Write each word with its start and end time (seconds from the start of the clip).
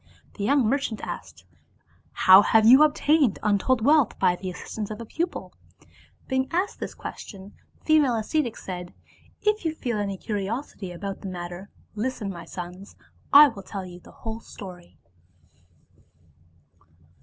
The 0.33 0.43
young 0.43 0.67
merchants 0.67 1.03
asked," 1.05 1.45
How 2.25 2.41
have 2.41 2.65
you 2.65 2.81
obtained 2.81 3.37
untold 3.43 3.85
wealth 3.85 4.17
by 4.17 4.35
the 4.35 4.49
assistance 4.49 4.89
of 4.89 4.99
a 4.99 5.05
pupil?" 5.05 5.53
Being 6.27 6.47
asked 6.49 6.79
this 6.79 6.95
question, 6.95 7.53
the 7.81 7.85
female 7.85 8.15
ascetic 8.15 8.57
said," 8.57 8.95
If 9.43 9.63
you 9.63 9.75
feel 9.75 9.99
any 9.99 10.17
curiosity 10.17 10.91
about 10.91 11.21
the 11.21 11.29
matter, 11.29 11.69
listen, 11.93 12.31
my 12.31 12.45
sons, 12.45 12.95
I 13.31 13.49
will 13.49 13.61
tell 13.61 13.85
you 13.85 13.99
the 13.99 14.11
whole 14.23 14.39
story. 14.39 14.97